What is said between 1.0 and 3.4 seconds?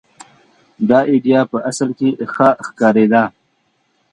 اېډیا په اصل کې ښه ښکارېده.